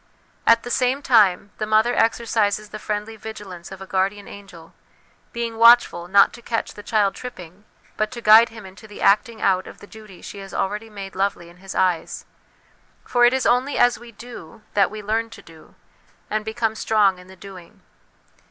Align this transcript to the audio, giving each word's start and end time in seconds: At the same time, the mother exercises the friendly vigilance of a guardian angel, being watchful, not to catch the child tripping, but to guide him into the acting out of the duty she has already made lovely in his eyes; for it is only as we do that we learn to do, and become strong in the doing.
At 0.47 0.63
the 0.63 0.71
same 0.71 1.03
time, 1.03 1.51
the 1.59 1.67
mother 1.67 1.93
exercises 1.93 2.69
the 2.69 2.79
friendly 2.79 3.15
vigilance 3.17 3.71
of 3.71 3.83
a 3.83 3.85
guardian 3.85 4.27
angel, 4.27 4.73
being 5.31 5.57
watchful, 5.59 6.07
not 6.07 6.33
to 6.33 6.41
catch 6.41 6.73
the 6.73 6.81
child 6.81 7.13
tripping, 7.13 7.65
but 7.97 8.09
to 8.13 8.19
guide 8.19 8.49
him 8.49 8.65
into 8.65 8.87
the 8.87 8.99
acting 8.99 9.43
out 9.43 9.67
of 9.67 9.77
the 9.77 9.85
duty 9.85 10.23
she 10.23 10.39
has 10.39 10.55
already 10.55 10.89
made 10.89 11.13
lovely 11.13 11.49
in 11.49 11.57
his 11.57 11.75
eyes; 11.75 12.25
for 13.05 13.25
it 13.25 13.31
is 13.33 13.45
only 13.45 13.77
as 13.77 13.99
we 13.99 14.11
do 14.11 14.63
that 14.73 14.89
we 14.89 15.03
learn 15.03 15.29
to 15.29 15.41
do, 15.43 15.75
and 16.31 16.43
become 16.45 16.73
strong 16.73 17.19
in 17.19 17.27
the 17.27 17.35
doing. 17.35 17.83